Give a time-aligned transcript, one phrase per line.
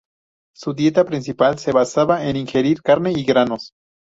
[0.55, 3.71] Su dieta principalmente se basaba en ingerir carne y granos.